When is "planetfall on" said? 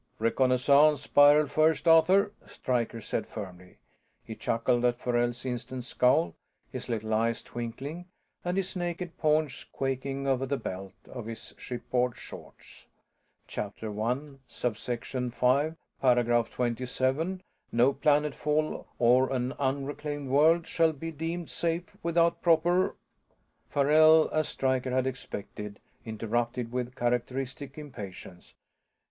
17.95-19.31